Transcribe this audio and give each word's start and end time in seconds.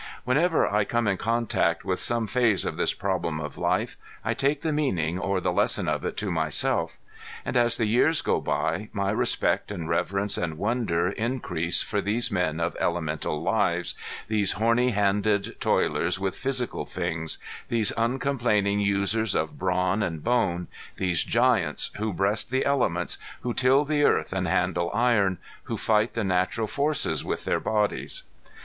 Whenever 0.23 0.65
I 0.67 0.83
come 0.83 1.05
in 1.07 1.17
contact 1.17 1.85
with 1.85 1.99
some 1.99 2.25
phase 2.25 2.65
of 2.65 2.75
this 2.75 2.91
problem 2.91 3.39
of 3.39 3.55
life 3.59 3.97
I 4.25 4.33
take 4.33 4.61
the 4.61 4.73
meaning 4.73 5.19
or 5.19 5.39
the 5.39 5.51
lesson 5.53 5.87
of 5.87 6.03
it 6.03 6.17
to 6.17 6.31
myself. 6.31 6.97
And 7.45 7.55
as 7.55 7.77
the 7.77 7.85
years 7.85 8.23
go 8.23 8.41
by 8.41 8.89
my 8.93 9.11
respect 9.11 9.69
and 9.69 9.87
reverence 9.87 10.39
and 10.39 10.57
wonder 10.57 11.09
increase 11.09 11.83
for 11.83 12.01
these 12.01 12.31
men 12.31 12.59
of 12.59 12.75
elemental 12.79 13.43
lives, 13.43 13.93
these 14.27 14.53
horny 14.53 14.89
handed 14.89 15.57
toilers 15.61 16.19
with 16.19 16.35
physical 16.35 16.83
things, 16.87 17.37
these 17.69 17.91
uncomplaining 17.95 18.79
users 18.79 19.35
of 19.35 19.59
brawn 19.59 20.01
and 20.01 20.23
bone, 20.23 20.65
these 20.97 21.23
giants 21.23 21.91
who 21.97 22.11
breast 22.11 22.49
the 22.49 22.65
elements, 22.65 23.19
who 23.41 23.53
till 23.53 23.85
the 23.85 24.03
earth 24.03 24.33
and 24.33 24.47
handle 24.47 24.89
iron, 24.95 25.37
who 25.65 25.77
fight 25.77 26.13
the 26.13 26.23
natural 26.23 26.65
forces 26.65 27.23
with 27.23 27.45
their 27.45 27.59
bodies. 27.59 28.23